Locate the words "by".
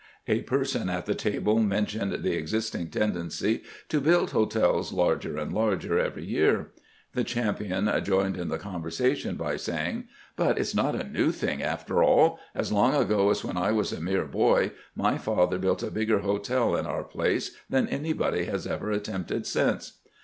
9.35-9.57